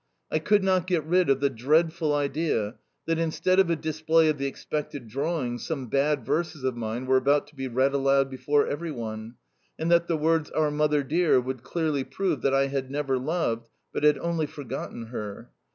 I 0.31 0.39
could 0.39 0.63
not 0.63 0.87
get 0.87 1.05
rid 1.05 1.29
of 1.29 1.41
the 1.41 1.49
dreadful 1.51 2.15
idea 2.15 2.79
that, 3.05 3.19
instead 3.19 3.59
of 3.59 3.69
a 3.69 3.75
display 3.75 4.29
of 4.29 4.39
the 4.39 4.47
expected 4.47 5.07
drawing, 5.07 5.59
some 5.59 5.89
bad 5.89 6.25
verses 6.25 6.63
of 6.63 6.75
mine 6.75 7.05
were 7.05 7.17
about 7.17 7.45
to 7.49 7.55
be 7.55 7.67
read 7.67 7.93
aloud 7.93 8.27
before 8.27 8.65
every 8.65 8.89
one, 8.89 9.35
and 9.77 9.91
that 9.91 10.07
the 10.07 10.17
words 10.17 10.49
"our 10.49 10.71
Mother 10.71 11.03
dear" 11.03 11.39
would 11.39 11.61
clearly 11.61 12.03
prove 12.03 12.41
that 12.41 12.51
I 12.55 12.65
had 12.65 12.89
never 12.89 13.19
loved, 13.19 13.69
but 13.93 14.03
had 14.03 14.17
only 14.17 14.47
forgotten, 14.47 15.05
her. 15.09 15.51